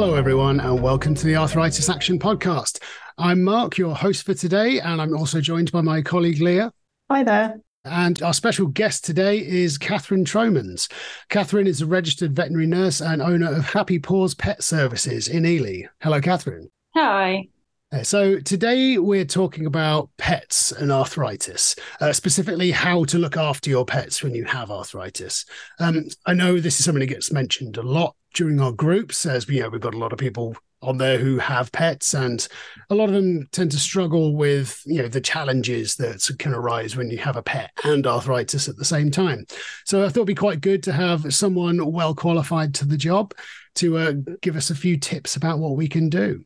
[0.00, 2.80] Hello, everyone, and welcome to the Arthritis Action Podcast.
[3.18, 6.70] I'm Marc, your host for today, and I'm also joined by my colleague Leah.
[7.10, 7.56] Hi there.
[7.84, 10.88] And our special guest today is Catherine Trowmans.
[11.30, 15.88] Catherine is a registered veterinary nurse and owner of Happy Paws Pet Services in Ely.
[16.00, 16.70] Hello, Catherine.
[16.94, 17.48] Hi.
[17.90, 23.68] Uh, so, today we're talking about pets and arthritis, uh, specifically how to look after
[23.68, 25.44] your pets when you have arthritis.
[25.80, 29.48] Um, I know this is something that gets mentioned a lot during our groups, as
[29.48, 32.46] you know, we've got a lot of people on there who have pets and
[32.90, 36.96] a lot of them tend to struggle with you know the challenges that can arise
[36.96, 39.44] when you have a pet and arthritis at the same time.
[39.84, 43.34] So i thought it'd be quite good to have someone well qualified to the job
[43.76, 46.44] to uh, give us a few tips about what we can do.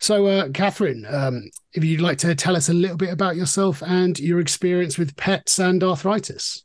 [0.00, 3.82] So uh, catherine um, if you'd like to tell us a little bit about yourself
[3.82, 6.64] and your experience with pets and arthritis.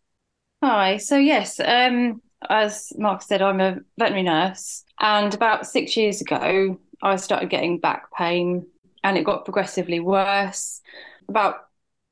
[0.63, 0.97] Hi.
[0.97, 6.77] So yes um, as Marc said i'm a veterinary nurse and about six years ago
[7.01, 8.65] I started getting back pain
[9.03, 10.81] and it got progressively worse.
[11.27, 11.67] About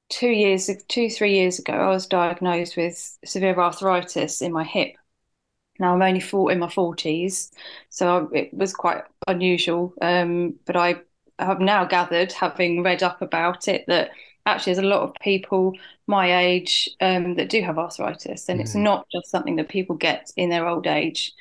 [0.09, 4.95] two years, two, three years ago, I was diagnosed with severe arthritis in my hip.
[5.80, 7.52] Now I'm only four, in my 40s,
[7.89, 9.94] so it was quite unusual.
[10.02, 11.02] Um, but I
[11.38, 14.09] have now gathered, having read up about it, that
[14.48, 15.73] actually there's a lot of people
[16.08, 18.64] my age um, that do have arthritis, and mm.
[18.64, 21.34] it's not just something that people get in their old age.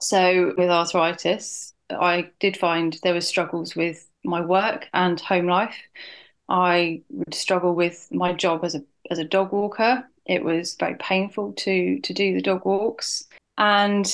[0.00, 5.76] So with arthritis, I did find there was struggles with my work and home life.
[6.48, 10.04] I would struggle with my job as a as a dog walker.
[10.26, 13.24] It was very painful to to do the dog walks,
[13.56, 14.06] and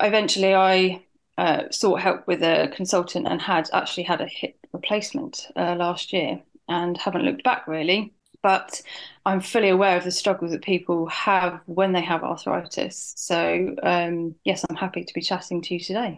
[0.00, 1.02] eventually I
[1.38, 6.12] uh, sought help with a consultant and had actually had a hip replacement uh, last
[6.12, 8.14] year and haven't looked back really.
[8.42, 8.80] But
[9.26, 13.12] I'm fully aware of the struggles that people have when they have arthritis.
[13.16, 16.16] So um, yes, I'm happy to be chatting to you today.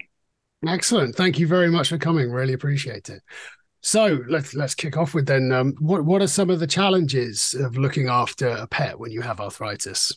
[0.65, 1.17] Excellent.
[1.17, 2.31] Thank you very much for coming.
[2.31, 3.23] Really appreciate it.
[3.81, 5.51] So let's let's kick off with then.
[5.51, 9.23] Um, what what are some of the challenges of looking after a pet when you
[9.23, 10.17] have arthritis?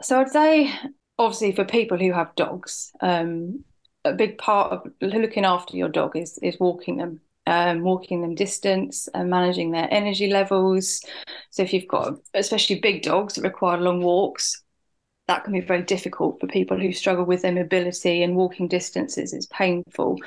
[0.00, 0.72] So I'd say,
[1.18, 3.64] obviously, for people who have dogs, um,
[4.04, 8.34] a big part of looking after your dog is is walking them, um, walking them
[8.34, 11.02] distance and managing their energy levels.
[11.50, 14.62] So if you've got especially big dogs that require long walks,
[15.28, 19.32] that can be very difficult for people who struggle with their mobility and walking distances.
[19.32, 20.18] Is painful.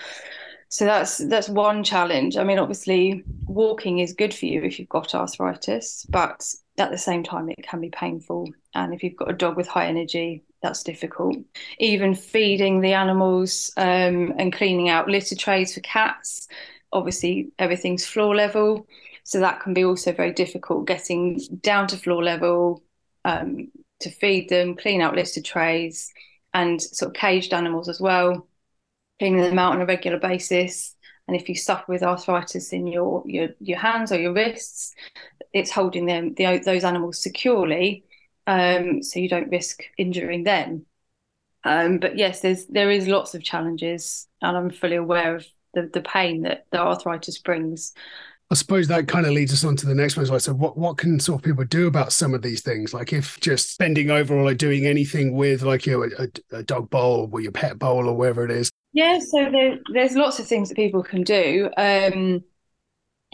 [0.69, 2.37] So that's that's one challenge.
[2.37, 6.45] I mean obviously walking is good for you if you've got arthritis but
[6.77, 8.49] at the same time it can be painful.
[8.73, 11.37] And if you've got a dog with high energy that's difficult.
[11.77, 16.47] Even feeding the animals um, and cleaning out litter trays for cats
[16.95, 18.87] obviously everything's floor level
[19.23, 22.83] so that can be also very difficult getting down to floor level
[23.25, 26.13] um, to feed them, clean out litter trays,
[26.53, 28.47] and sort of caged animals as well,
[29.19, 30.95] cleaning them out on a regular basis.
[31.27, 34.93] And if you suffer with arthritis in your your your hands or your wrists,
[35.53, 38.05] it's holding them the, those animals securely,
[38.45, 40.85] um, so you don't risk injuring them.
[41.63, 45.89] Um, but yes, there's there is lots of challenges, and I'm fully aware of the
[45.93, 47.93] the pain that the arthritis brings.
[48.51, 50.39] I suppose that kind of leads us on to the next one.
[50.39, 52.93] So, what what can sort of people do about some of these things?
[52.93, 56.09] Like, if just bending over or like doing anything with like you know
[56.51, 58.69] a, a dog bowl or your pet bowl or wherever it is.
[58.93, 61.69] Yeah, so there, there's lots of things that people can do.
[61.75, 62.43] Um,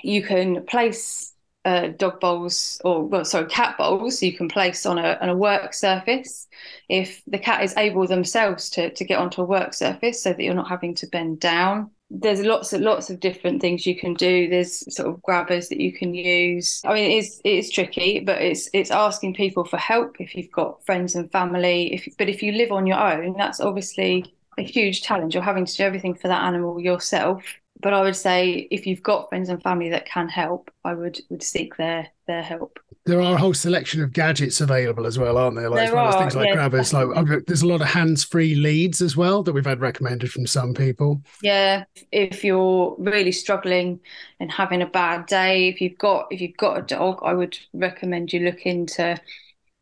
[0.01, 1.33] you can place
[1.65, 4.23] uh, dog bowls or well, sorry, cat bowls.
[4.23, 6.47] You can place on a on a work surface.
[6.87, 10.41] If the cat is able themselves to to get onto a work surface, so that
[10.41, 14.13] you're not having to bend down there's lots of lots of different things you can
[14.13, 14.49] do.
[14.49, 16.81] There's sort of grabbers that you can use.
[16.85, 20.35] I mean it is it is tricky but it's it's asking people for help if
[20.35, 21.93] you've got friends and family.
[21.93, 25.33] If but if you live on your own that's obviously a huge challenge.
[25.33, 27.43] You're having to do everything for that animal yourself.
[27.79, 31.21] But I would say if you've got friends and family that can help, I would
[31.29, 32.79] would seek their their help.
[33.11, 35.69] There are a whole selection of gadgets available as well, aren't there?
[35.69, 36.93] Like there are, things like yeah, grabbers.
[36.93, 37.09] Like
[37.45, 41.21] there's a lot of hands-free leads as well that we've had recommended from some people.
[41.41, 43.99] Yeah, if you're really struggling
[44.39, 47.57] and having a bad day, if you've got if you've got a dog, I would
[47.73, 49.19] recommend you look into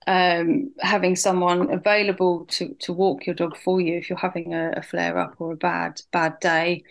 [0.07, 4.71] um, having someone available to to walk your dog for you if you're having a,
[4.77, 6.83] a flare up or a bad bad day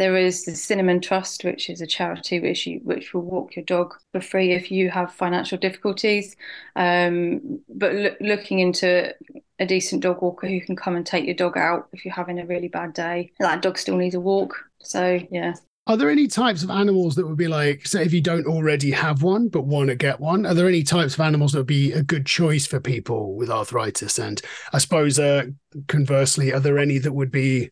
[0.00, 3.66] there is the Cinnamon Trust, which is a charity which you, which will walk your
[3.66, 6.36] dog for free if you have financial difficulties.
[6.74, 9.14] Um, but lo- looking into
[9.58, 12.40] a decent dog walker who can come and take your dog out if you're having
[12.40, 13.30] a really bad day.
[13.40, 14.64] That dog still needs a walk.
[14.78, 15.52] So yeah.
[15.86, 18.92] Are there any types of animals that would be like, say, if you don't already
[18.92, 20.46] have one but want to get one?
[20.46, 23.50] Are there any types of animals that would be a good choice for people with
[23.50, 24.18] arthritis?
[24.18, 24.40] And
[24.72, 25.48] I suppose, uh,
[25.88, 27.70] conversely, are there any that would be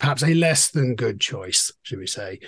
[0.00, 2.40] perhaps a less than good choice, should we say?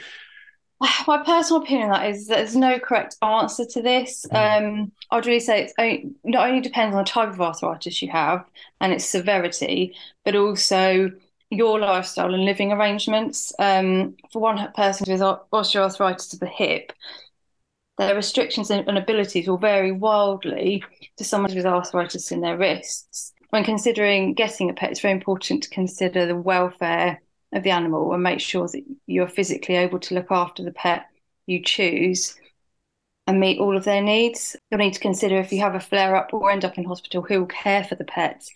[1.06, 4.26] My personal opinion on that is there's no correct answer to this.
[4.32, 4.62] Mm.
[4.62, 8.10] Um, I'd really say it's only, not only depends on the type of arthritis you
[8.10, 8.44] have
[8.81, 9.94] and its severity,
[10.25, 11.12] but also
[11.50, 13.52] your lifestyle and living arrangements.
[13.58, 16.93] Um, for one person with osteoarthritis of the hip,
[17.99, 20.82] their restrictions and abilities will vary wildly
[21.19, 23.32] to someone with arthritis in their wrists.
[23.50, 27.20] When considering getting a pet, it's very important to consider the welfare
[27.52, 31.06] of the animal and make sure that you're physically able to look after the pet
[31.46, 32.37] you choose
[33.26, 34.56] and meet all of their needs.
[34.70, 37.22] You'll need to consider if you have a flare up or end up in hospital,
[37.22, 38.50] who will care for the pets.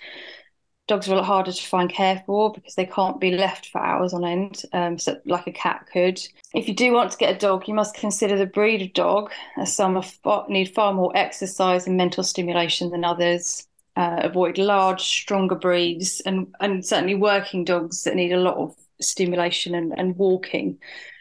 [0.89, 3.81] Dogs are a lot harder to find care for because they can't be left for
[3.81, 6.21] hours on end, um, so like a cat could.
[6.55, 9.33] If you do want to get a dog, you must consider the breed of dog,
[9.57, 10.01] as some
[10.49, 13.67] need far more exercise and mental stimulation than others.
[13.97, 18.77] Uh, avoid large, stronger breeds, and and certainly working dogs that need a lot of
[19.01, 20.79] stimulation and, and walking.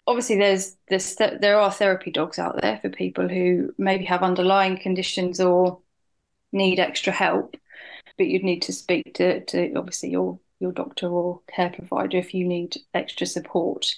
[0.07, 4.77] Obviously, there's this there are therapy dogs out there for people who maybe have underlying
[4.77, 5.79] conditions or
[6.51, 7.55] need extra help,
[8.17, 12.33] but you'd need to speak to, to obviously your your doctor or care provider if
[12.33, 13.95] you need extra support.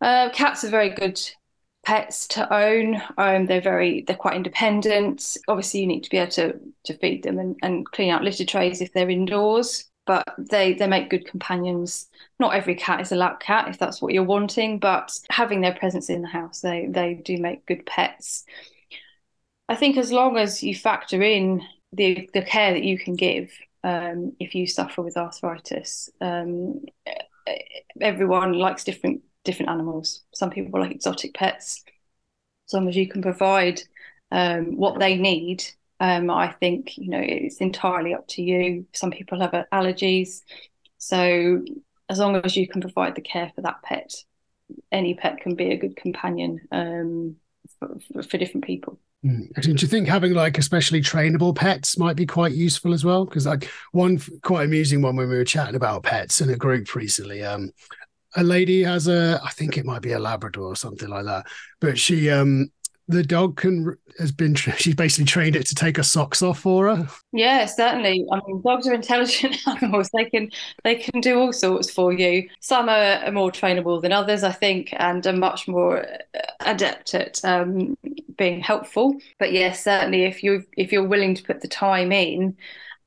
[0.00, 1.20] Uh, cats are very good
[1.84, 3.02] pets to own.
[3.18, 5.36] Um, they're very they're quite independent.
[5.48, 8.44] Obviously, you need to be able to to feed them and, and clean out litter
[8.44, 12.08] trays if they're indoors but they they make good companions.
[12.38, 15.74] Not every cat is a lap cat if that's what you're wanting, but having their
[15.74, 18.44] presence in the house, they they do make good pets.
[19.68, 21.62] I think as long as you factor in
[21.92, 23.50] the the care that you can give
[23.82, 26.80] um, if you suffer with arthritis, um,
[28.00, 30.22] everyone likes different different animals.
[30.34, 31.84] Some people like exotic pets.
[32.68, 33.82] As long as you can provide
[34.30, 35.64] um, what they need
[36.04, 38.86] um, I think you know it's entirely up to you.
[38.92, 40.42] Some people have allergies,
[40.98, 41.64] so
[42.10, 44.12] as long as you can provide the care for that pet,
[44.92, 47.36] any pet can be a good companion um,
[47.78, 49.00] for, for, different people.
[49.24, 49.50] Mm.
[49.62, 53.24] Do you think having like especially trainable pets might be quite useful as well?
[53.24, 56.94] Because like one quite amusing one when we were chatting about pets in a group
[56.94, 57.70] recently, um,
[58.36, 61.46] a lady has a I think it might be a Labrador or something like that,
[61.80, 62.70] but she um
[63.08, 66.94] the dog can has been she's basically trained it to take her socks off for
[66.94, 67.08] her.
[67.32, 68.26] Yeah certainly.
[68.32, 70.10] I mean dogs are intelligent animals.
[70.14, 70.50] They can
[70.82, 72.48] they can do all sorts for you.
[72.60, 77.44] Some are, more trainable than others i think and are much more uh, adept at
[77.44, 77.96] um,
[78.36, 79.16] being helpful.
[79.38, 82.56] But yes certainly if you if you're willing to put the time in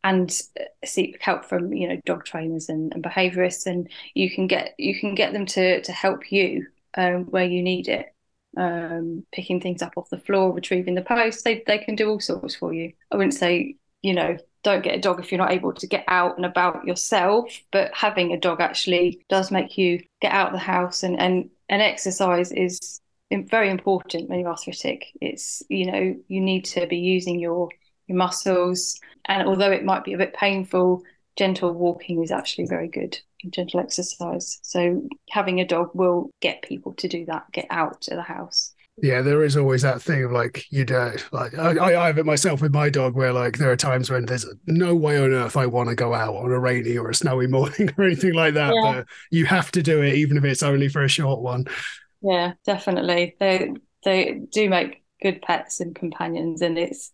[0.04, 4.48] and uh, seek help from you know dog trainers and, and behaviorists and you can
[4.48, 8.14] get you can get them to to help you um, where you need it
[8.58, 11.44] um, picking things up off the floor, retrieving the post.
[11.44, 12.94] They they can do all sorts for you.
[13.12, 16.04] I wouldn't say you know don't get a dog if you're not able to get
[16.08, 20.54] out and about yourself, but having a dog actually does make you get out of
[20.54, 23.02] the house and and and exercise is
[23.32, 25.08] very important when you're arthritic.
[25.22, 27.70] It's you know you need to be using your
[28.08, 31.04] your muscles, and although it might be a bit painful,
[31.38, 33.18] gentle walking is actually very good
[33.50, 34.60] gentle exercise.
[34.64, 38.74] So having a dog will get people to do that, get out of the house.
[39.00, 42.26] Yeah, there is always that thing of like you don't like I, I have it
[42.26, 45.56] myself with my dog where like there are times when there's no way on earth
[45.56, 48.56] I want to go out on a rainy or a snowy morning or anything like
[48.56, 48.74] that.
[48.74, 48.94] Yeah.
[48.94, 51.66] But you have to do it even if it's only for a short one.
[52.24, 53.36] Yeah, definitely.
[53.40, 57.12] They they do make good pets and companions and it's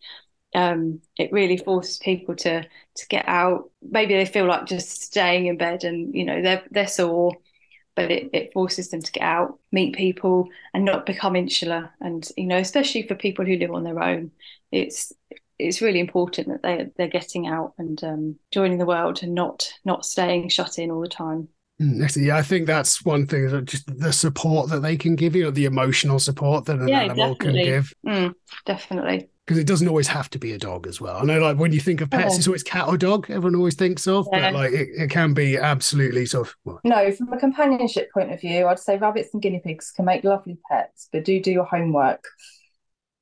[0.55, 3.71] um, it really forces people to to get out.
[3.81, 7.33] Maybe they feel like just staying in bed and you know they're they're sore,
[7.95, 11.91] but it, it forces them to get out, meet people, and not become insular.
[11.99, 14.31] And you know, especially for people who live on their own,
[14.71, 15.11] it's
[15.59, 19.71] it's really important that they they're getting out and um, joining the world and not
[19.85, 21.47] not staying shut in all the time.
[21.81, 25.35] Mm, yeah, I think that's one thing that just the support that they can give
[25.35, 27.63] you, or the emotional support that an yeah, animal definitely.
[27.63, 27.93] can give.
[28.05, 31.17] Mm, definitely because it doesn't always have to be a dog as well.
[31.17, 33.29] I know, like when you think of pets, it's always cat or dog.
[33.29, 34.51] Everyone always thinks of, yeah.
[34.51, 36.55] but like it, it, can be absolutely sort of.
[36.63, 36.79] Well.
[36.85, 40.23] No, from a companionship point of view, I'd say rabbits and guinea pigs can make
[40.23, 42.25] lovely pets, but do do your homework.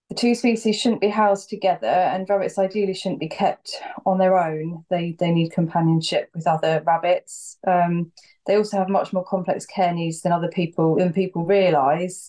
[0.10, 4.38] The two species shouldn't be housed together, and rabbits ideally shouldn't be kept on their
[4.38, 4.86] own.
[4.92, 7.58] They they need companionship with other rabbits.
[7.66, 8.12] Um,
[8.46, 12.28] they also have much more complex care needs than other people than people realise.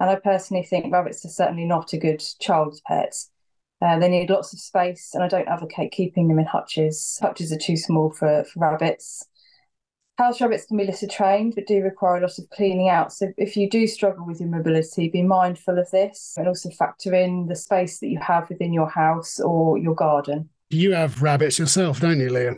[0.00, 3.14] And I personally think rabbits are certainly not a good child's pet.
[3.84, 7.18] Uh, they need lots of space, and I don't advocate keeping them in hutches.
[7.20, 9.26] Hutches are too small for, for rabbits.
[10.16, 13.12] House rabbits can be litter trained, but do require a lot of cleaning out.
[13.12, 17.14] So if you do struggle with your mobility, be mindful of this and also factor
[17.14, 20.48] in the space that you have within your house or your garden.
[20.70, 22.54] You have rabbits yourself, don't you, Leah?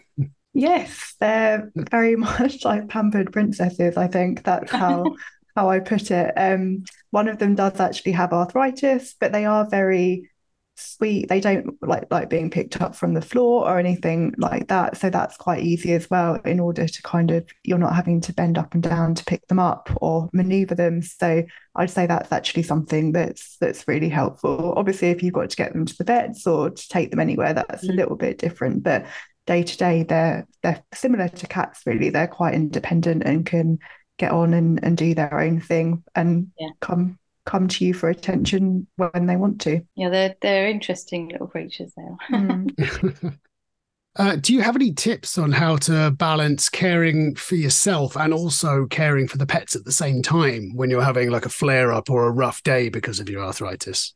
[0.52, 3.96] Yes, they're very much like pampered princesses.
[3.96, 5.16] I think that's how
[5.56, 6.34] how I put it.
[6.36, 10.30] Um, one of them does actually have arthritis, but they are very
[10.76, 11.28] sweet.
[11.28, 14.96] They don't like like being picked up from the floor or anything like that.
[14.96, 18.32] So that's quite easy as well in order to kind of you're not having to
[18.32, 21.02] bend up and down to pick them up or maneuver them.
[21.02, 24.74] So I'd say that's actually something that's that's really helpful.
[24.76, 27.54] Obviously, if you've got to get them to the vets or to take them anywhere,
[27.54, 27.96] that's a mm.
[27.96, 28.82] little bit different.
[28.82, 29.06] But
[29.46, 31.82] day to day, they're they're similar to cats.
[31.86, 33.78] Really, they're quite independent and can
[34.18, 36.70] get on and, and do their own thing and yeah.
[36.80, 39.80] come come to you for attention when they want to.
[39.94, 42.18] Yeah, they're they're interesting little creatures now.
[42.30, 43.38] Mm.
[44.16, 48.86] uh, do you have any tips on how to balance caring for yourself and also
[48.86, 52.10] caring for the pets at the same time when you're having like a flare up
[52.10, 54.14] or a rough day because of your arthritis?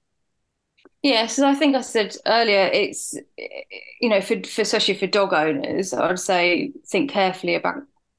[1.03, 3.15] Yes, I think I said earlier, it's
[4.01, 7.77] you know, for, for especially for dog owners, I'd say think carefully about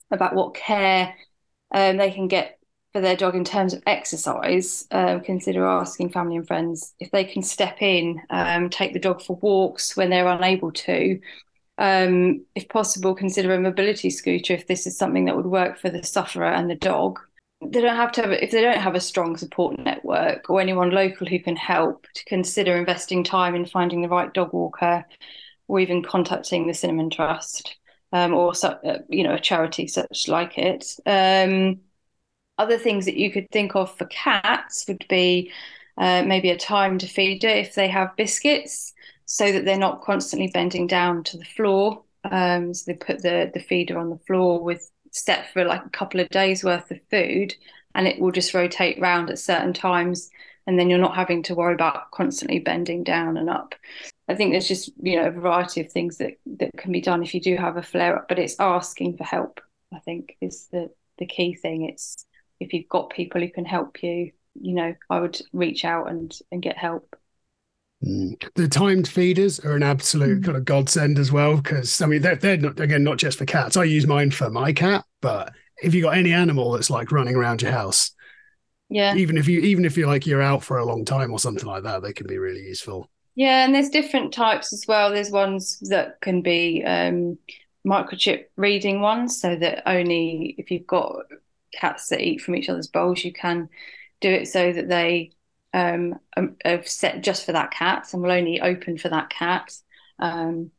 [0.09, 1.15] about what care
[1.73, 2.57] um, they can get
[2.93, 7.23] for their dog in terms of exercise, um, consider asking family and friends if they
[7.23, 11.19] can step in, um, take the dog for walks when they're unable to.
[11.77, 15.89] Um, if possible, consider a mobility scooter if this is something that would work for
[15.89, 17.19] the sufferer and the dog.
[17.63, 20.89] They don't have to have if they don't have a strong support network or anyone
[20.89, 22.07] local who can help.
[22.15, 25.05] To consider investing time in finding the right dog walker,
[25.67, 27.77] or even contacting the Cinnamon Trust
[28.13, 30.95] um, or uh, you know a charity such like it.
[32.61, 35.51] Other things that you could think of for cats would be
[35.97, 38.93] uh, maybe a timed feeder if they have biscuits,
[39.25, 42.03] so that they're not constantly bending down to the floor.
[42.23, 45.89] Um, so they put the the feeder on the floor with set for like a
[45.89, 47.55] couple of days worth of food,
[47.95, 50.29] and it will just rotate round at certain times,
[50.67, 53.73] and then you're not having to worry about constantly bending down and up.
[54.27, 57.23] I think there's just you know a variety of things that that can be done
[57.23, 59.61] if you do have a flare up, but it's asking for help.
[59.91, 61.89] I think is the the key thing.
[61.89, 62.27] It's
[62.61, 66.37] if you've got people who can help you, you know, I would reach out and
[66.51, 67.15] and get help.
[68.05, 68.49] Mm.
[68.55, 70.45] The timed feeders are an absolute mm.
[70.45, 73.45] kind of godsend as well because I mean they're they're not again not just for
[73.45, 73.77] cats.
[73.77, 77.35] I use mine for my cat, but if you got any animal that's like running
[77.35, 78.11] around your house,
[78.89, 81.39] yeah, even if you even if you're like you're out for a long time or
[81.39, 83.09] something like that, they can be really useful.
[83.35, 85.09] Yeah, and there's different types as well.
[85.09, 87.37] There's ones that can be um,
[87.87, 91.23] microchip reading ones, so that only if you've got
[91.73, 93.69] cats that eat from each other's bowls, you can
[94.19, 95.31] do it so that they
[95.73, 99.73] um, um are set just for that cat and will only open for that cat.
[100.19, 100.71] Um,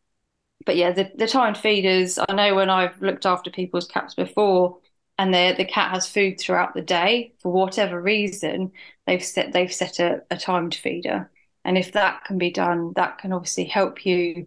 [0.64, 4.78] but yeah, the, the timed feeders, I know when I've looked after people's cats before,
[5.18, 8.72] and the the cat has food throughout the day for whatever reason,
[9.06, 11.30] they've set they've set a, a timed feeder
[11.64, 14.46] and if that can be done, that can obviously help you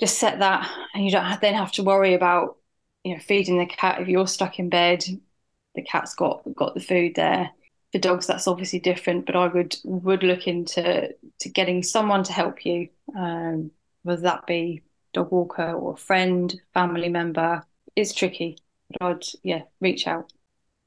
[0.00, 2.58] just set that, and you don't then have to worry about
[3.04, 5.04] you know feeding the cat if you're stuck in bed.
[5.74, 7.50] The cat's got got the food there.
[7.92, 12.32] For dogs, that's obviously different, but I would would look into to getting someone to
[12.32, 13.70] help you, um,
[14.02, 17.64] whether that be dog walker or a friend, family member.
[17.96, 18.58] It's tricky,
[18.90, 20.32] but I'd yeah reach out.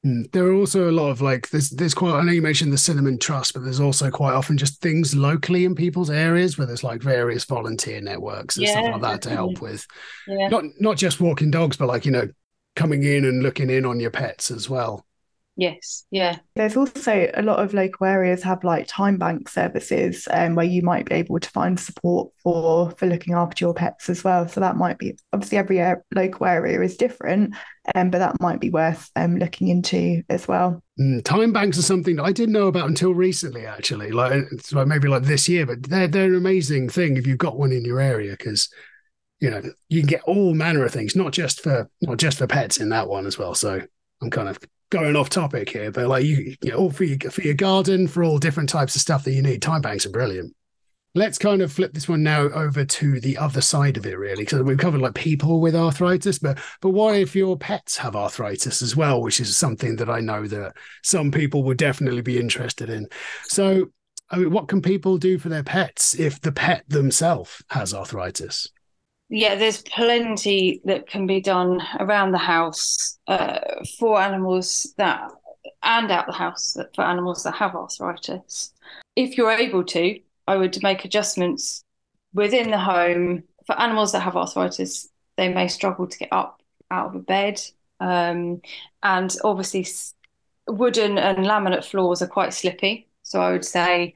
[0.04, 0.30] Mm.
[0.32, 2.78] There are also a lot of like there's there's quite I know you mentioned the
[2.78, 6.84] Cinnamon Trust, but there's also quite often just things locally in people's areas where there's
[6.84, 9.86] like various volunteer networks and yeah, stuff like that to help with
[10.28, 10.48] yeah.
[10.48, 12.28] not not just walking dogs, but like you know
[12.76, 15.06] coming in and looking in on your pets as well.
[15.56, 16.38] Yes, yeah.
[16.56, 20.82] There's also a lot of local areas have like time bank services um, where you
[20.82, 24.48] might be able to find support for for looking after your pets as well.
[24.48, 25.80] So that might be obviously every
[26.12, 27.54] local area is different,
[27.94, 30.82] um, but that might be worth um, looking into as well.
[30.98, 34.10] Mm, time banks are something that I didn't know about until recently, actually.
[34.10, 37.58] Like, like maybe like this year, but they're they're an amazing thing if you've got
[37.58, 38.68] one in your area because
[39.44, 39.60] you know
[39.90, 42.88] you can get all manner of things, not just for not just for pets in
[42.88, 43.54] that one as well.
[43.54, 43.78] So
[44.22, 44.58] I'm kind of
[44.88, 48.08] going off topic here, but like you, you know, all for your, for your garden,
[48.08, 49.60] for all different types of stuff that you need.
[49.60, 50.56] Time banks are brilliant.
[51.14, 54.44] Let's kind of flip this one now over to the other side of it, really,
[54.44, 58.80] because we've covered like people with arthritis, but but what if your pets have arthritis
[58.80, 60.72] as well, which is something that I know that
[61.02, 63.08] some people would definitely be interested in.
[63.42, 63.90] So,
[64.30, 68.70] I mean, what can people do for their pets if the pet themselves has arthritis?
[69.34, 73.58] Yeah, there's plenty that can be done around the house uh,
[73.98, 75.28] for animals that
[75.82, 78.72] and out the house for animals that have arthritis.
[79.16, 81.82] If you're able to, I would make adjustments
[82.32, 85.08] within the home for animals that have arthritis.
[85.36, 86.62] They may struggle to get up
[86.92, 87.60] out of a bed,
[87.98, 88.62] um,
[89.02, 89.84] and obviously,
[90.68, 93.08] wooden and laminate floors are quite slippy.
[93.24, 94.14] So I would say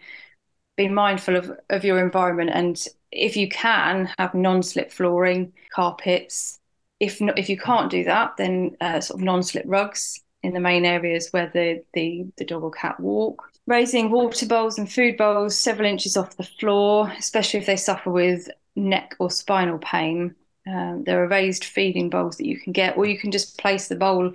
[0.76, 6.58] be mindful of, of your environment and if you can have non-slip flooring carpets
[7.00, 10.60] if not, if you can't do that, then uh, sort of non-slip rugs in the
[10.60, 13.50] main areas where the, the the dog or cat walk.
[13.66, 18.10] Raising water bowls and food bowls several inches off the floor, especially if they suffer
[18.10, 20.34] with neck or spinal pain.
[20.66, 23.88] Um, there are raised feeding bowls that you can get, or you can just place
[23.88, 24.32] the bowl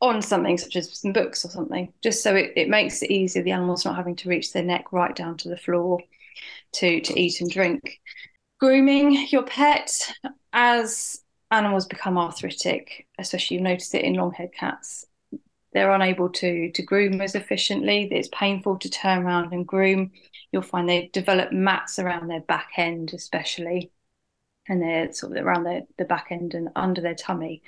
[0.00, 3.42] on something such as some books or something, just so it, it makes it easier.
[3.42, 6.00] The animal's not having to reach their neck right down to the floor
[6.76, 8.00] to to eat and drink.
[8.58, 10.12] Grooming your pet
[10.52, 15.04] as animals become arthritic, especially you notice it in long haired cats.
[15.72, 18.08] They're unable to to groom as efficiently.
[18.10, 20.12] It's painful to turn around and groom.
[20.50, 23.90] You'll find they develop mats around their back end, especially,
[24.68, 27.62] and they're sort of around their the back end and under their tummy.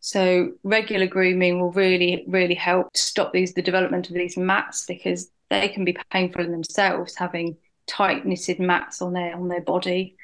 [0.00, 5.30] So regular grooming will really, really help stop these the development of these mats because
[5.48, 7.56] they can be painful in themselves having
[7.86, 10.16] tight knitted mats on their on their body.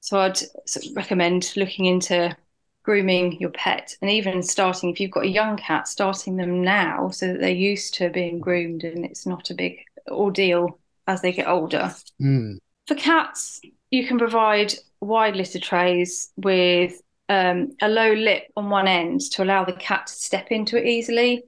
[0.00, 2.36] So I'd sort of recommend looking into
[2.82, 7.10] grooming your pet and even starting if you've got a young cat starting them now
[7.10, 11.32] so that they're used to being groomed and it's not a big ordeal as they
[11.32, 11.94] get older.
[12.20, 12.58] Mm.
[12.86, 13.60] For cats,
[13.90, 19.42] you can provide wide litter trays with um, a low lip on one end to
[19.42, 21.44] allow the cat to step into it easily.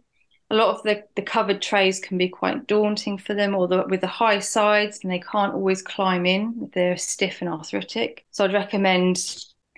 [0.54, 3.84] A lot of the, the covered trays can be quite daunting for them, or the,
[3.88, 8.24] with the high sides, and they can't always climb in they're stiff and arthritic.
[8.30, 9.18] So I'd recommend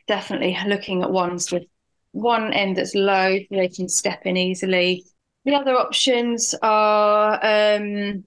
[0.06, 1.64] definitely looking at ones with
[2.12, 5.06] one end that's low, so they can step in easily.
[5.46, 8.24] The other options are um,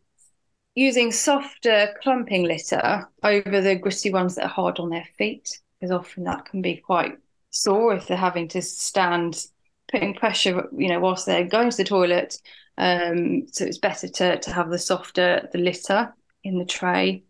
[0.74, 5.91] using softer clumping litter over the gritty ones that are hard on their feet, because
[5.91, 7.20] often that can be quite
[7.51, 9.46] sore if they're having to stand
[9.91, 12.38] putting pressure you know whilst they're going to the toilet
[12.77, 16.13] um, so it's better to, to have the softer the litter
[16.46, 17.24] in the tray.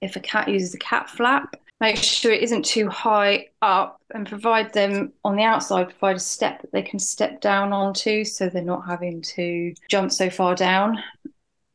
[0.00, 4.26] If a cat uses a cat flap make sure it isn't too high up and
[4.26, 8.48] provide them on the outside provide a step that they can step down onto so
[8.48, 11.02] they're not having to jump so far down.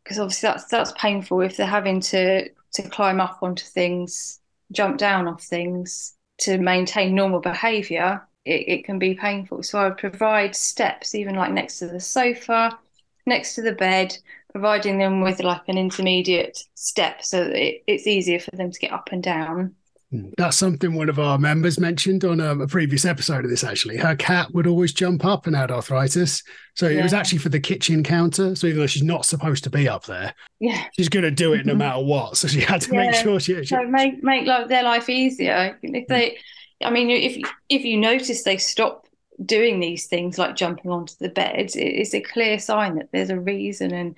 [0.04, 1.42] Because obviously that's that's painful.
[1.42, 4.40] If they're having to to climb up onto things
[4.72, 9.64] jump down off things to maintain normal behavior, it, it can be painful.
[9.64, 12.78] So I would provide steps, even like next to the sofa,
[13.26, 14.18] next to the bed,
[14.52, 18.80] providing them with like an intermediate step so that it, it's easier for them to
[18.80, 19.76] get up and down.
[20.12, 20.30] Hmm.
[20.38, 23.64] That's something one of our members mentioned on um, a previous episode of this.
[23.64, 26.44] Actually, her cat would always jump up and had arthritis,
[26.76, 27.00] so yeah.
[27.00, 28.54] it was actually for the kitchen counter.
[28.56, 31.54] So even though she's not supposed to be up there, yeah, she's going to do
[31.54, 31.80] it no mm-hmm.
[31.80, 32.36] matter what.
[32.36, 33.06] So she had to yeah.
[33.06, 35.80] make sure she, she so make make like their life easier.
[35.82, 36.14] If hmm.
[36.14, 36.38] they,
[36.84, 37.38] I mean, if
[37.70, 39.08] if you notice they stop
[39.46, 43.40] doing these things like jumping onto the bed, it's a clear sign that there's a
[43.40, 44.16] reason and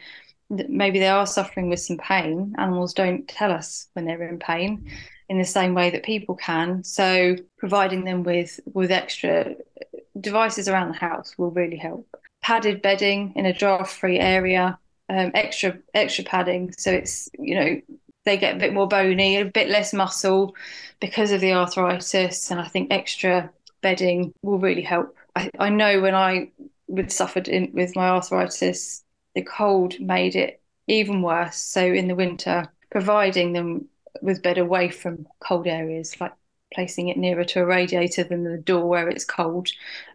[0.49, 2.54] maybe they are suffering with some pain.
[2.58, 4.89] Animals don't tell us when they're in pain
[5.30, 6.84] in the same way that people can.
[6.84, 9.56] So providing them with with extra
[10.19, 12.08] devices around the house will really help.
[12.41, 14.78] Padded bedding in a draft-free area,
[15.10, 17.82] um, extra extra padding, so it's you know
[18.26, 20.56] they get a bit more bony, a bit less muscle
[21.00, 25.16] because of the arthritis, and I think extra bedding will really help.
[25.36, 26.52] I, I know when I
[26.88, 29.04] would suffered in, with my arthritis,
[29.36, 31.58] the cold made it even worse.
[31.58, 33.88] So in the winter, providing them
[34.22, 36.34] with bed away from cold areas, like
[36.74, 39.70] placing it nearer to a radiator than the door where it's cold,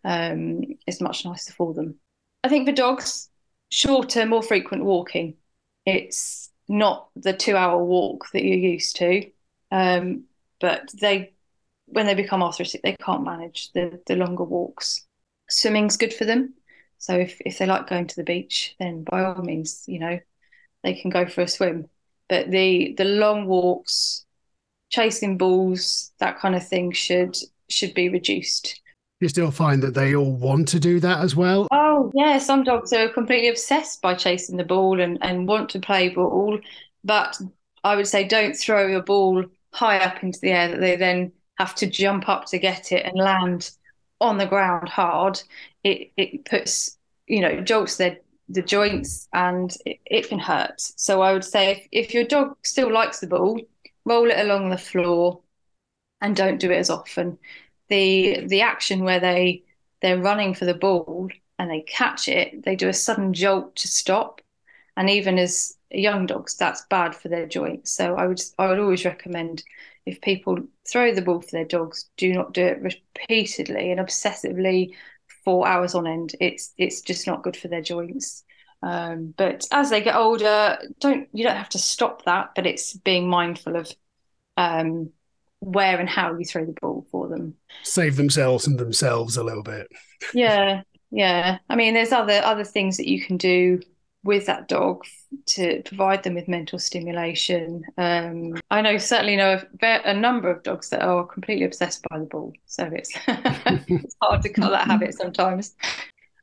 [0.05, 1.97] um, is much nicer for them.
[2.45, 3.29] I think for dogs,
[3.71, 5.35] shorter, more frequent walking.
[5.85, 9.31] It's not the two-hour walk that you're used to,
[9.71, 10.25] um,
[10.61, 11.33] but they,
[11.87, 15.07] when they become arthritic, they can't manage the the longer walks.
[15.49, 16.55] Swimming's good for them.
[16.99, 20.19] So if, if they like going to the beach, then by all means, you know,
[20.83, 21.89] they can go for a swim
[22.29, 24.25] but the the long walks,
[24.91, 27.37] chasing balls, that kind of thing should
[27.69, 28.81] should be reduced.
[29.21, 31.67] You still find that they all want to do that as well?
[31.99, 35.81] Oh yeah, some dogs are completely obsessed by chasing the ball and, and want to
[35.81, 36.61] play ball,
[37.03, 37.37] but
[37.83, 41.33] I would say don't throw a ball high up into the air that they then
[41.59, 43.73] have to jump up to get it and land
[44.21, 45.43] on the ground hard.
[45.83, 50.81] It it puts you know jolts their the joints and it, it, can hurt.
[50.81, 53.61] So I would say if, if your dog still likes the ball,
[54.05, 55.41] roll it along the floor
[56.21, 57.39] and don't do it as often.
[57.89, 59.65] The the action where they
[60.01, 61.29] they're running for the ball
[61.59, 64.41] and they catch it, they do a sudden jolt to stop.
[64.97, 67.93] And even as young dogs, that's bad for their joints.
[67.93, 69.63] So I would I would always recommend
[70.07, 74.95] if people throw the ball for their dogs, do not do it repeatedly and obsessively
[75.45, 76.35] for hours on end.
[76.41, 78.45] It's it's just not good for their joints.
[78.83, 82.95] Um, but as they get older, don't you don't have to stop that, but it's
[82.95, 83.93] being mindful of
[84.57, 85.11] um,
[85.61, 87.55] where and how you throw the ball for them.
[87.83, 89.89] Save themselves and themselves a little bit.
[90.35, 91.59] Yeah, yeah.
[91.69, 93.81] I mean, there's other other things that you can do
[94.25, 95.05] with that dog
[95.47, 97.85] to provide them with mental stimulation.
[97.97, 102.19] Um, I know certainly know a, a, number of dogs that are completely obsessed by
[102.19, 105.75] the ball, so it's it's hard to cut that habit sometimes.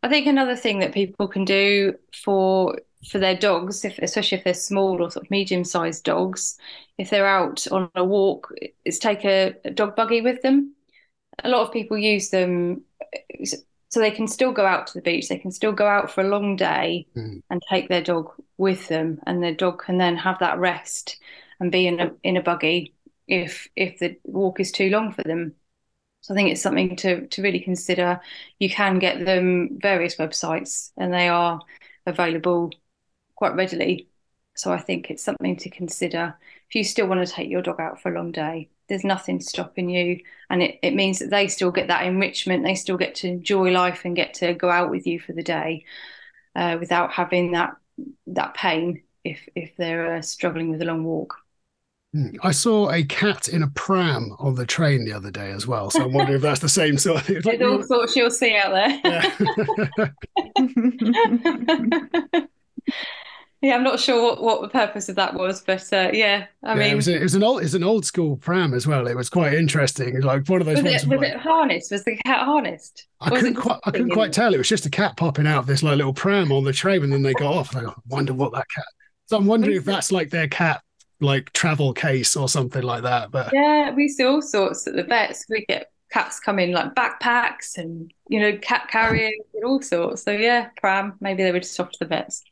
[0.04, 2.78] I think another thing that people can do for
[3.10, 6.58] for their dogs, if, especially if they're small or sort of medium sized dogs,
[6.98, 8.52] if they're out on a walk,
[8.84, 10.74] is take a, a dog buggy with them.
[11.44, 12.82] A lot of people use them
[13.96, 15.30] so they can still go out to the beach.
[15.30, 17.42] They can still go out for a long day mm.
[17.50, 21.18] and take their dog with them, and their dog can then have that rest
[21.62, 22.94] and be in a in a buggy
[23.26, 25.56] if if the walk is too long for them.
[26.20, 28.20] So I think it's something to to really consider.
[28.60, 31.62] You can get them various websites, and they are
[32.06, 32.72] available
[33.36, 34.10] quite readily.
[34.58, 37.80] So I think it's something to consider if you still want to take your dog
[37.80, 40.20] out for a long day there's nothing stopping you
[40.50, 43.72] and it, it means that they still get that enrichment they still get to enjoy
[43.72, 45.84] life and get to go out with you for the day
[46.56, 47.76] uh, without having that
[48.28, 51.36] that pain if if they're uh, struggling with a long walk
[52.14, 52.30] hmm.
[52.44, 55.90] I saw a cat in a pram on the train the other day as well.
[55.90, 57.42] So I'm wondering if that's the same sort of thing.
[57.44, 59.02] There's all sorts you'll see out there.
[59.98, 60.10] Yeah.
[63.66, 66.74] Yeah, I'm not sure what, what the purpose of that was, but uh, yeah, I
[66.74, 68.86] yeah, mean, it was, a, it was an old, it's an old school pram as
[68.86, 69.08] well.
[69.08, 70.84] It was quite interesting, like one of those.
[70.84, 71.92] Was, it, was like, it harnessed?
[71.92, 73.08] Was the cat harnessed?
[73.22, 74.54] I couldn't quite, I couldn't quite tell.
[74.54, 77.02] It was just a cat popping out of this like little pram on the train,
[77.02, 77.76] and then they got off.
[77.76, 78.86] I wonder what that cat.
[79.26, 80.84] So I'm wondering if that's like their cat
[81.20, 83.32] like travel case or something like that.
[83.32, 85.44] But yeah, we see all sorts at the vets.
[85.50, 90.22] We get cats come in like backpacks and you know cat carriers and all sorts.
[90.22, 91.16] So yeah, pram.
[91.20, 92.44] Maybe they were just off to the vets.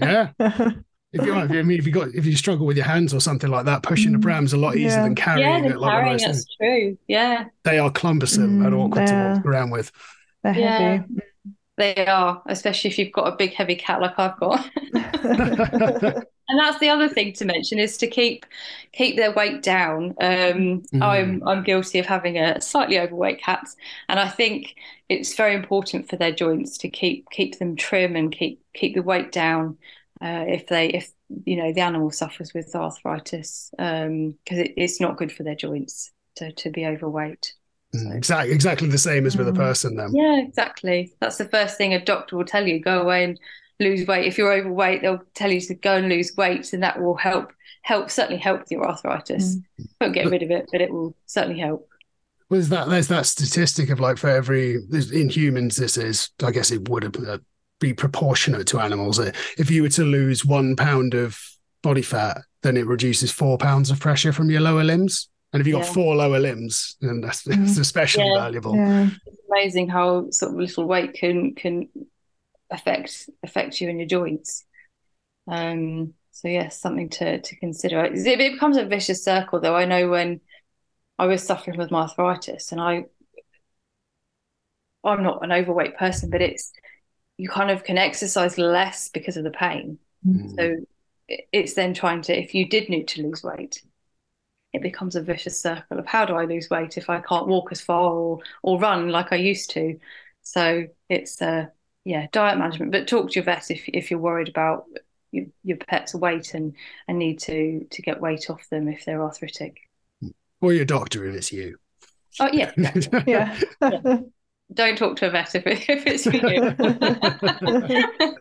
[0.00, 0.30] Yeah.
[1.12, 3.50] If you, I mean, if you got if you struggle with your hands or something
[3.50, 4.22] like that, pushing the mm.
[4.22, 5.02] pram's a lot easier yeah.
[5.02, 5.76] than carrying yeah, it.
[5.76, 6.98] Like carrying that's true.
[7.08, 9.90] Yeah, they are cumbersome mm, and awkward to walk around with.
[10.44, 10.78] They're yeah.
[10.78, 11.04] heavy.
[11.80, 14.68] They are, especially if you've got a big heavy cat like I've got.
[14.92, 18.44] and that's the other thing to mention is to keep
[18.92, 20.10] keep their weight down.
[20.20, 21.00] Um, mm.
[21.00, 23.66] I'm I'm guilty of having a slightly overweight cat,
[24.10, 24.74] and I think
[25.08, 29.02] it's very important for their joints to keep keep them trim and keep keep the
[29.02, 29.78] weight down.
[30.20, 31.10] Uh, if they if
[31.46, 35.54] you know the animal suffers with arthritis because um, it, it's not good for their
[35.54, 37.54] joints to to be overweight.
[37.92, 39.56] Exactly, exactly the same as with a mm.
[39.56, 39.96] person.
[39.96, 41.12] Then, yeah, exactly.
[41.20, 43.40] That's the first thing a doctor will tell you: go away and
[43.80, 44.26] lose weight.
[44.26, 47.52] If you're overweight, they'll tell you to go and lose weight, and that will help
[47.82, 49.56] help certainly help with your arthritis.
[49.56, 49.88] Mm.
[50.00, 51.88] Won't get rid of it, but it will certainly help.
[52.48, 54.78] Was that there's that statistic of like for every
[55.12, 57.38] in humans, this is I guess it would uh,
[57.80, 59.18] be proportionate to animals.
[59.18, 61.40] If you were to lose one pound of
[61.82, 65.29] body fat, then it reduces four pounds of pressure from your lower limbs.
[65.52, 67.80] And if you've got four lower limbs, then that's, that's mm.
[67.80, 68.38] especially yeah.
[68.38, 68.76] valuable.
[68.76, 69.10] Yeah.
[69.26, 71.88] It's amazing how sort of little weight can can
[72.70, 74.64] affect affect you and your joints.
[75.48, 78.04] Um, so yes, something to to consider.
[78.04, 79.76] It, it becomes a vicious circle, though.
[79.76, 80.40] I know when
[81.18, 83.04] I was suffering with my arthritis, and I
[85.04, 86.72] I'm not an overweight person, but it's
[87.36, 89.98] you kind of can exercise less because of the pain.
[90.26, 90.56] Mm.
[90.56, 90.76] So
[91.52, 93.82] it's then trying to if you did need to lose weight,
[94.72, 97.72] it becomes a vicious circle of how do I lose weight if I can't walk
[97.72, 99.98] as far or or run like I used to.
[100.42, 101.66] So it's uh
[102.04, 102.92] yeah, diet management.
[102.92, 104.84] But talk to your vet if if you're worried about
[105.32, 106.74] your, your pet's weight and
[107.08, 109.78] and need to to get weight off them if they're arthritic.
[110.60, 111.78] Or your doctor if it's you.
[112.38, 112.72] Oh yeah,
[113.26, 113.60] yeah.
[113.80, 114.18] yeah.
[114.72, 116.32] Don't talk to a vet if, it, if it's you.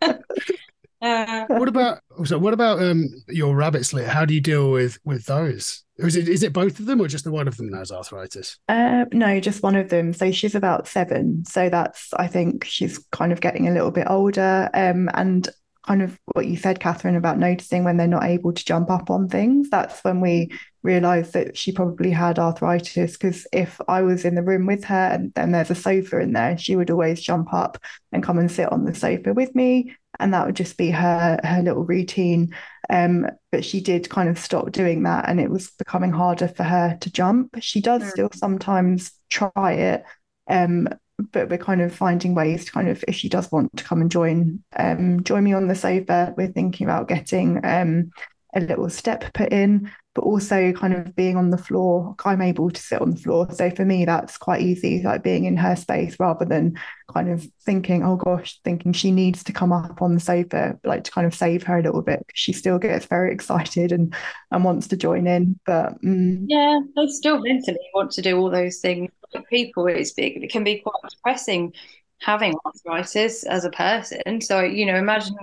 [1.01, 2.37] uh, what about so?
[2.37, 4.07] What about um your rabbit slit?
[4.07, 5.83] How do you deal with with those?
[5.97, 7.91] Is it is it both of them or just the one of them that has
[7.91, 8.57] arthritis?
[8.67, 10.13] Uh, no, just one of them.
[10.13, 11.45] So she's about seven.
[11.45, 14.69] So that's I think she's kind of getting a little bit older.
[14.73, 15.47] Um, and
[15.85, 19.09] kind of what you said, Catherine, about noticing when they're not able to jump up
[19.09, 19.69] on things.
[19.69, 20.51] That's when we
[20.83, 23.13] realized that she probably had arthritis.
[23.13, 26.33] Because if I was in the room with her and then there's a sofa in
[26.33, 27.77] there, she would always jump up
[28.11, 31.39] and come and sit on the sofa with me and that would just be her
[31.43, 32.53] her little routine
[32.89, 36.63] um, but she did kind of stop doing that and it was becoming harder for
[36.63, 38.09] her to jump she does mm.
[38.09, 40.03] still sometimes try it
[40.49, 40.87] um,
[41.31, 44.01] but we're kind of finding ways to kind of if she does want to come
[44.01, 48.11] and join um, join me on the sofa we're thinking about getting um,
[48.55, 52.15] a little step put in, but also kind of being on the floor.
[52.25, 53.47] I'm able to sit on the floor.
[53.51, 56.79] So for me, that's quite easy, like being in her space rather than
[57.13, 61.03] kind of thinking, oh gosh, thinking she needs to come up on the sofa, like
[61.03, 62.19] to kind of save her a little bit.
[62.25, 64.13] Because she still gets very excited and,
[64.51, 65.59] and wants to join in.
[65.65, 66.45] But mm.
[66.47, 69.11] yeah, they still mentally want to do all those things.
[69.51, 71.71] People, it's big, it can be quite depressing
[72.21, 74.41] having arthritis as a person.
[74.41, 75.35] So, you know, imagine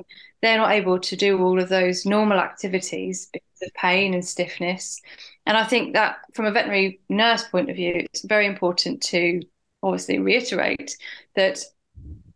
[0.42, 5.00] they're not able to do all of those normal activities because of pain and stiffness.
[5.46, 9.40] And I think that from a veterinary nurse point of view, it's very important to
[9.82, 10.96] obviously reiterate
[11.34, 11.60] that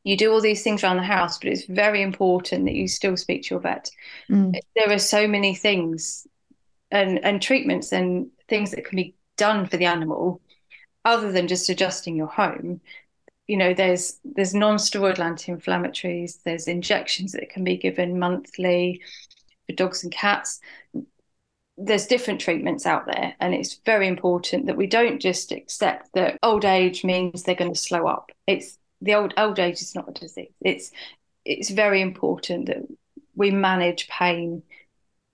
[0.04, 3.16] you do all these things around the house, but it's very important that you still
[3.16, 3.90] speak to your vet.
[4.30, 4.58] Mm.
[4.74, 6.26] There are so many things
[6.90, 10.40] and, and treatments and things that can be done for the animal
[11.04, 12.80] other than just adjusting your home
[13.50, 19.00] you know there's there's non-steroidal anti-inflammatories there's injections that can be given monthly
[19.70, 20.60] for dogs and cats.
[21.76, 26.38] There's different treatments out there and it's very important that we don't just accept that
[26.42, 28.30] old age means they're going to slow up.
[28.46, 30.52] It's the old old age is not a disease.
[30.60, 30.90] It's
[31.44, 32.86] it's very important that
[33.34, 34.62] we manage pain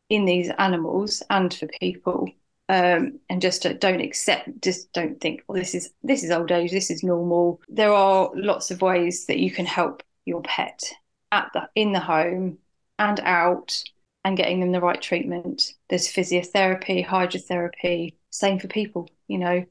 [0.09, 2.29] in these animals and for people
[2.69, 6.71] um, and just don't accept just don't think well this is this is old age
[6.71, 7.61] this is normal.
[7.69, 10.83] There are lots of ways that you can help your pet
[11.33, 12.59] at the in the home
[12.99, 13.83] and out
[14.25, 15.75] and getting them the right treatment.
[15.89, 19.65] There's physiotherapy hydrotherapy same for people you know.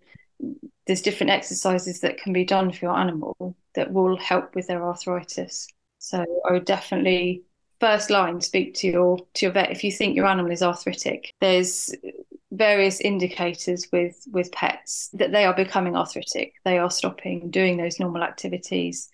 [0.87, 4.83] There's different exercises that can be done for your animal that will help with their
[4.83, 5.67] arthritis.
[5.99, 7.43] So i would definitely
[7.79, 9.71] first line speak to your to your vet.
[9.71, 11.93] If you think your animal is arthritic there's
[12.55, 16.53] various indicators with with pets that they are becoming arthritic.
[16.63, 19.09] They are stopping doing those normal activities.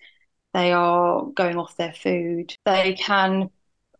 [0.54, 2.54] They are going off their food.
[2.64, 3.50] They can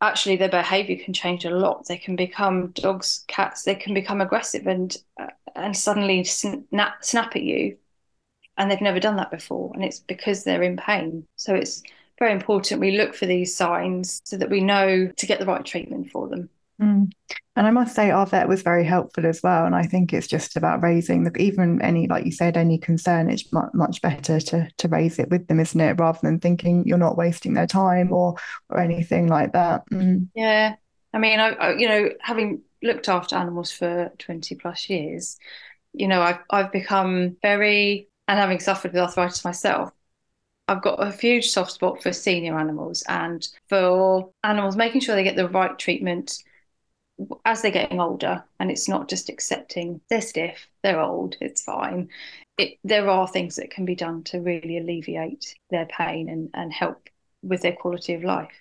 [0.00, 1.86] actually their behavior can change a lot.
[1.86, 3.64] They can become dogs cats.
[3.64, 7.76] They can become aggressive and uh, and suddenly snap snap at you.
[8.58, 11.26] And they've never done that before and it's because they're in pain.
[11.36, 11.82] So it's
[12.18, 15.64] very important we look for these signs so that we know to get the right
[15.64, 16.48] treatment for them
[16.82, 17.12] Mm.
[17.54, 19.66] And I must say, our vet was very helpful as well.
[19.66, 23.30] And I think it's just about raising the, even any, like you said, any concern.
[23.30, 26.00] It's much, much better to to raise it with them, isn't it?
[26.00, 28.36] Rather than thinking you're not wasting their time or
[28.70, 29.82] or anything like that.
[29.90, 30.28] Mm.
[30.34, 30.76] Yeah,
[31.12, 35.38] I mean, I, I, you know, having looked after animals for twenty plus years,
[35.92, 39.92] you know, I've I've become very, and having suffered with arthritis myself,
[40.68, 45.22] I've got a huge soft spot for senior animals and for animals making sure they
[45.22, 46.42] get the right treatment
[47.44, 52.08] as they're getting older and it's not just accepting they're stiff they're old it's fine.
[52.58, 56.72] It, there are things that can be done to really alleviate their pain and, and
[56.72, 57.08] help
[57.42, 58.52] with their quality of life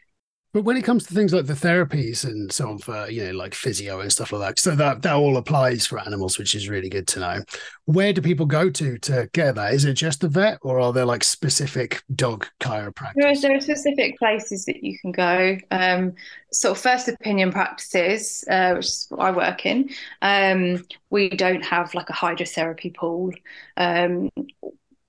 [0.54, 3.32] but when it comes to things like the therapies and so on for, you know,
[3.32, 6.68] like physio and stuff like that, so that, that all applies for animals, which is
[6.68, 7.40] really good to know.
[7.86, 9.74] Where do people go to to get that?
[9.74, 13.14] Is it just the vet or are there like specific dog chiropractors?
[13.16, 15.58] There are, there are specific places that you can go.
[15.72, 16.14] Um,
[16.52, 19.90] sort of first opinion practices, uh, which is what I work in.
[20.22, 23.32] Um, we don't have like a hydrotherapy pool.
[23.78, 24.30] Um,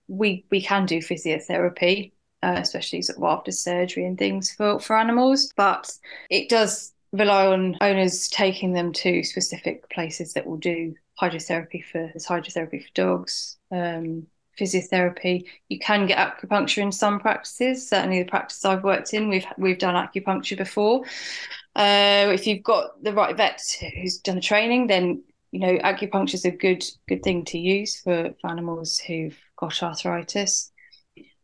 [0.09, 4.97] we we can do physiotherapy uh, especially sort of after surgery and things for, for
[4.97, 5.53] animals.
[5.57, 5.93] But
[6.31, 12.11] it does rely on owners taking them to specific places that will do hydrotherapy for
[12.17, 14.27] hydrotherapy for dogs, um,
[14.59, 15.47] physiotherapy.
[15.69, 17.89] You can get acupuncture in some practices.
[17.89, 21.05] Certainly, the practice I've worked in, we've we've done acupuncture before.
[21.75, 23.63] Uh, if you've got the right vet
[23.95, 28.01] who's done the training, then you know acupuncture is a good good thing to use
[28.01, 30.72] for, for animals who've got arthritis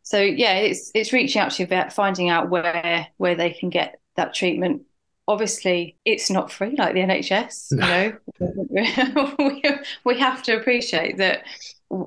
[0.08, 3.68] so yeah, it's it's reaching out to your vet, finding out where where they can
[3.68, 4.84] get that treatment.
[5.28, 7.72] Obviously, it's not free like the NHS.
[7.72, 8.16] No.
[8.40, 9.62] You know, we,
[10.06, 11.44] we have to appreciate that.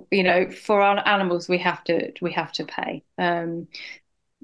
[0.09, 3.03] You know, for our animals, we have to we have to pay.
[3.19, 3.67] Um,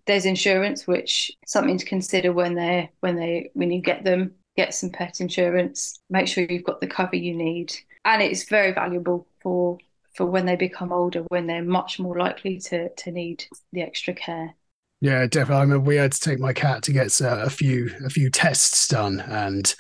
[0.06, 4.36] there's insurance, which something to consider when they when they when you get them.
[4.56, 6.00] Get some pet insurance.
[6.12, 7.74] Make sure you've got the cover you need,
[8.06, 9.80] and it's very valuable for
[10.18, 14.16] for when they become older, when they're much more likely to to need the extra
[14.16, 14.56] care.
[15.00, 15.62] Yeah, definitely.
[15.62, 18.32] I mean, we had to take my cat to get uh, a few a few
[18.32, 19.74] tests done, and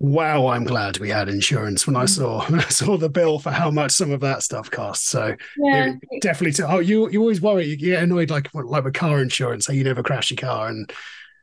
[0.00, 2.08] wow, I'm glad we had insurance when I mm.
[2.08, 5.08] saw when I saw the bill for how much some of that stuff costs.
[5.08, 6.54] So yeah, definitely.
[6.54, 9.74] To, oh, you you always worry, you get annoyed like like with car insurance, how
[9.74, 10.92] you never crash your car and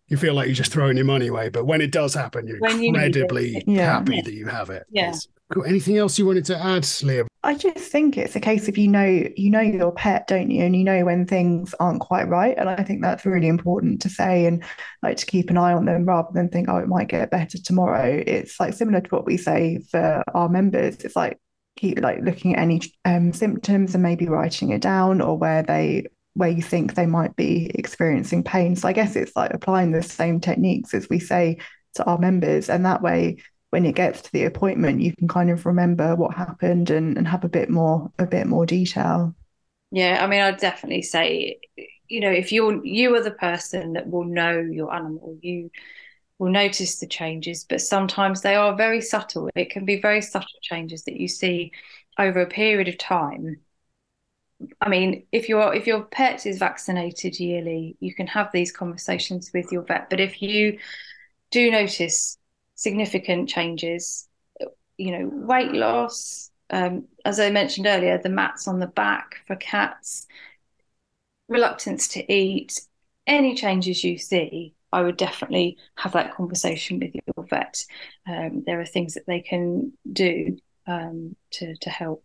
[0.09, 1.47] you feel like you're just throwing your money away.
[1.47, 4.21] But when it does happen, you're when incredibly you happy yeah.
[4.21, 4.85] that you have it.
[4.89, 5.13] Yeah.
[5.51, 5.65] Cool.
[5.65, 7.25] Anything else you wanted to add, Leah?
[7.43, 10.63] I just think it's a case of you know you know your pet, don't you?
[10.63, 12.57] And you know when things aren't quite right.
[12.57, 14.63] And I think that's really important to say and
[15.01, 17.57] like to keep an eye on them rather than think, oh, it might get better
[17.57, 18.23] tomorrow.
[18.25, 20.95] It's like similar to what we say for our members.
[20.97, 21.39] It's like
[21.75, 26.07] keep like looking at any um, symptoms and maybe writing it down or where they
[26.35, 28.75] where you think they might be experiencing pain.
[28.75, 31.57] So I guess it's like applying the same techniques as we say
[31.95, 32.69] to our members.
[32.69, 33.37] And that way
[33.73, 37.27] when it gets to the appointment, you can kind of remember what happened and, and
[37.27, 39.33] have a bit more a bit more detail.
[39.89, 41.59] Yeah, I mean, I'd definitely say,
[42.07, 45.71] you know, if you're you are the person that will know your animal, you
[46.37, 49.49] will notice the changes, but sometimes they are very subtle.
[49.55, 51.71] It can be very subtle changes that you see
[52.19, 53.57] over a period of time.
[54.81, 59.49] I mean, if your if your pet is vaccinated yearly, you can have these conversations
[59.51, 60.11] with your vet.
[60.11, 60.77] But if you
[61.49, 62.37] do notice
[62.83, 64.27] significant changes,
[64.97, 69.55] you know, weight loss, um, as I mentioned earlier, the mats on the back for
[69.55, 70.27] cats,
[71.47, 72.81] reluctance to eat,
[73.25, 77.85] any changes you see, I would definitely have that conversation with your vet.
[78.27, 82.23] Um, there are things that they can do um, to to help.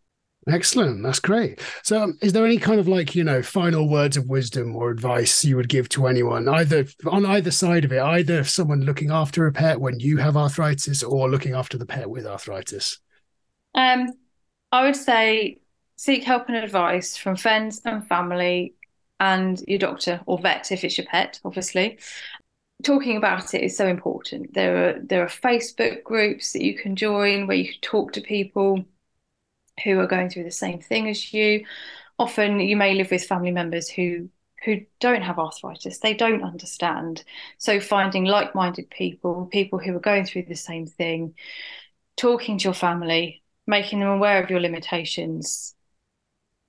[0.48, 1.02] Excellent.
[1.02, 1.60] That's great.
[1.82, 4.90] So, um, is there any kind of like, you know, final words of wisdom or
[4.90, 9.10] advice you would give to anyone, either on either side of it, either someone looking
[9.10, 12.98] after a pet when you have arthritis or looking after the pet with arthritis?
[13.74, 14.06] Um,
[14.72, 15.58] I would say
[15.96, 18.74] seek help and advice from friends and family
[19.20, 21.98] and your doctor or vet if it's your pet, obviously.
[22.84, 24.54] Talking about it is so important.
[24.54, 28.20] There are there are Facebook groups that you can join where you can talk to
[28.20, 28.84] people
[29.84, 31.64] who are going through the same thing as you.
[32.18, 34.28] Often you may live with family members who
[34.64, 37.22] who don't have arthritis, they don't understand.
[37.58, 41.34] So finding like-minded people, people who are going through the same thing,
[42.16, 45.76] talking to your family, making them aware of your limitations,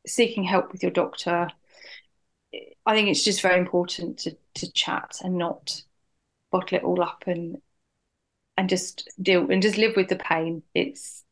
[0.06, 1.50] seeking help with your doctor.
[2.86, 5.84] I think it's just very important to to chat and not
[6.52, 7.58] bottle it all up and
[8.58, 10.64] and just deal and just live with the pain.
[10.74, 11.24] It's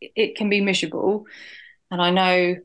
[0.00, 1.26] it can be miserable.
[1.90, 2.56] And I know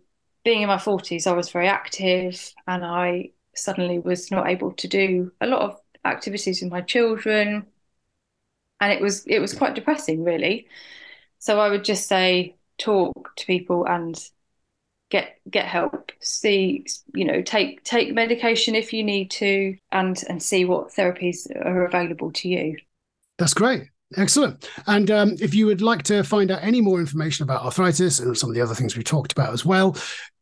[0.43, 4.87] being in my 40s, I was very active and I suddenly was not able to
[4.87, 7.65] do a lot of activities with my children.
[8.79, 10.67] And it was it was quite depressing, really.
[11.39, 14.17] So I would just say talk to people and
[15.09, 20.41] get get help see you know take take medication if you need to and and
[20.41, 22.77] see what therapies are available to you
[23.37, 24.67] that's great Excellent.
[24.87, 28.37] And um, if you would like to find out any more information about arthritis and
[28.37, 29.95] some of the other things we talked about as well,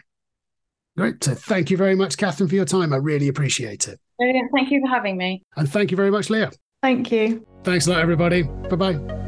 [0.97, 1.25] Great.
[1.25, 2.93] So thank you very much, Catherine, for your time.
[2.93, 4.01] I really appreciate it.
[4.21, 5.45] Thank you for having me.
[5.57, 6.51] And thank you very much, Leah.
[6.83, 7.47] Thank you.
[7.65, 8.43] Thanks a lot, everybody.
[8.43, 9.25] Bye bye.